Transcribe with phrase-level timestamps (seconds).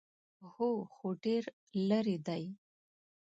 [0.53, 1.43] _هو، خو ډېر
[1.87, 2.43] ليرې دی.